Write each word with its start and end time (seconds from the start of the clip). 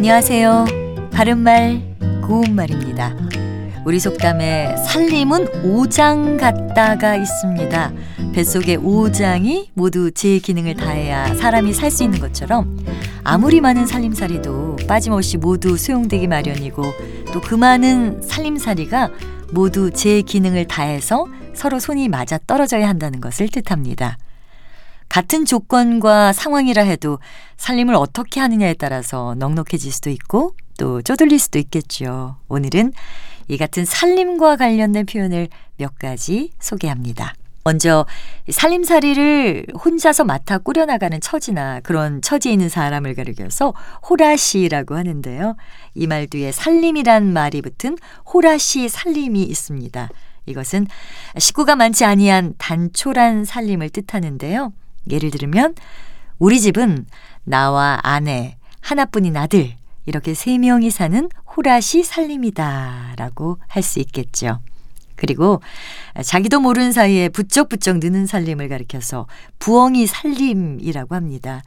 안녕하세요. 0.00 0.64
바른말, 1.12 1.82
고운말입니다. 2.26 3.14
우리 3.84 4.00
속담에 4.00 4.74
살림은 4.78 5.62
오장 5.62 6.38
같다가 6.38 7.16
있습니다. 7.16 7.92
뱃속에 8.32 8.76
오장이 8.76 9.70
모두 9.74 10.10
제 10.10 10.38
기능을 10.38 10.76
다해야 10.76 11.34
사람이 11.34 11.74
살 11.74 11.90
수 11.90 12.02
있는 12.02 12.18
것처럼 12.18 12.78
아무리 13.24 13.60
많은 13.60 13.86
살림살이도 13.86 14.76
빠짐없이 14.88 15.36
모두 15.36 15.76
소용되기 15.76 16.28
마련이고 16.28 16.82
또 17.34 17.40
그 17.42 17.54
많은 17.54 18.22
살림살이가 18.22 19.10
모두 19.52 19.90
제 19.90 20.22
기능을 20.22 20.66
다해서 20.66 21.26
서로 21.52 21.78
손이 21.78 22.08
맞아 22.08 22.38
떨어져야 22.46 22.88
한다는 22.88 23.20
것을 23.20 23.50
뜻합니다. 23.50 24.16
같은 25.10 25.44
조건과 25.44 26.32
상황이라 26.32 26.84
해도 26.84 27.18
살림을 27.56 27.94
어떻게 27.96 28.40
하느냐에 28.40 28.74
따라서 28.74 29.34
넉넉해질 29.38 29.92
수도 29.92 30.08
있고 30.08 30.54
또 30.78 31.02
쪼들릴 31.02 31.38
수도 31.38 31.58
있겠죠. 31.58 32.36
오늘은 32.48 32.92
이 33.48 33.58
같은 33.58 33.84
살림과 33.84 34.56
관련된 34.56 35.04
표현을 35.06 35.48
몇 35.76 35.98
가지 35.98 36.52
소개합니다. 36.60 37.34
먼저 37.64 38.06
살림살이를 38.48 39.66
혼자서 39.84 40.24
맡아 40.24 40.58
꾸려나가는 40.58 41.20
처지나 41.20 41.80
그런 41.80 42.22
처지에 42.22 42.52
있는 42.52 42.68
사람을 42.68 43.14
가리켜서 43.16 43.74
호라시라고 44.08 44.96
하는데요. 44.96 45.56
이 45.96 46.06
말 46.06 46.28
뒤에 46.28 46.52
살림이란 46.52 47.32
말이 47.32 47.60
붙은 47.62 47.98
호라시 48.32 48.88
살림이 48.88 49.42
있습니다. 49.42 50.08
이것은 50.46 50.86
식구가 51.36 51.74
많지 51.76 52.04
아니한 52.04 52.54
단촐한 52.58 53.44
살림을 53.44 53.90
뜻하는데요. 53.90 54.72
예를 55.08 55.30
들면 55.30 55.74
우리 56.38 56.60
집은 56.60 57.06
나와 57.44 58.00
아내, 58.02 58.56
하나뿐인 58.80 59.36
아들 59.36 59.74
이렇게 60.06 60.34
세 60.34 60.58
명이 60.58 60.90
사는 60.90 61.28
호라시 61.56 62.02
살림이다라고 62.04 63.58
할 63.68 63.82
수 63.82 64.00
있겠죠. 64.00 64.60
그리고 65.16 65.60
자기도 66.24 66.60
모르는 66.60 66.92
사이에 66.92 67.28
부쩍부쩍 67.28 67.98
느는 67.98 68.26
살림을 68.26 68.68
가리켜서 68.70 69.26
부엉이 69.58 70.06
살림이라고 70.06 71.14
합니다. 71.14 71.62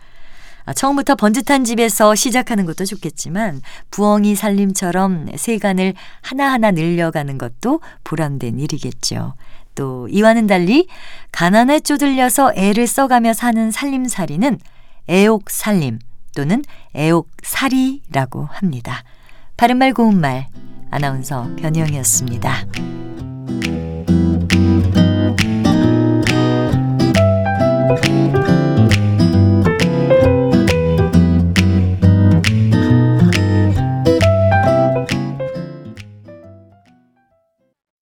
아, 0.65 0.73
처음부터 0.73 1.15
번듯한 1.15 1.63
집에서 1.65 2.15
시작하는 2.15 2.65
것도 2.65 2.85
좋겠지만 2.85 3.61
부엉이 3.91 4.35
살림처럼 4.35 5.27
세간을 5.35 5.93
하나하나 6.21 6.71
늘려가는 6.71 7.37
것도 7.37 7.81
보람된 8.03 8.59
일이겠죠. 8.59 9.33
또 9.75 10.07
이와는 10.07 10.47
달리 10.47 10.87
가난에 11.31 11.79
쪼들려서 11.79 12.53
애를 12.55 12.87
써가며 12.87 13.33
사는 13.33 13.71
살림살이는 13.71 14.59
애옥살림 15.09 15.99
또는 16.35 16.63
애옥살이라고 16.95 18.45
합니다. 18.51 19.03
바른말 19.57 19.93
고운말 19.93 20.47
아나운서 20.91 21.49
변희영이었습니다. 21.57 22.92